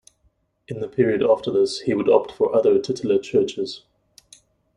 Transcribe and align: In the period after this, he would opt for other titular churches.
In 0.67 0.79
the 0.79 0.87
period 0.87 1.21
after 1.21 1.51
this, 1.51 1.81
he 1.81 1.93
would 1.93 2.09
opt 2.09 2.31
for 2.31 2.55
other 2.55 2.79
titular 2.79 3.19
churches. 3.19 3.83